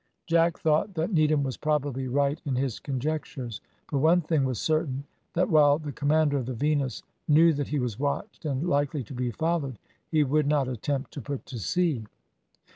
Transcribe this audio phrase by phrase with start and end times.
[0.25, 3.61] Jack thought that Needham was probably right in his conjectures,
[3.91, 7.77] but one thing was certain, that while the commander of the Venus knew that he
[7.77, 9.77] was watched and likely to be followed,
[10.09, 12.07] he would not attempt to put to sea.